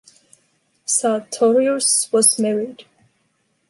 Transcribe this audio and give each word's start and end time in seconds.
Sartorius, 0.87 2.11
was 2.11 2.39
married. 2.39 2.85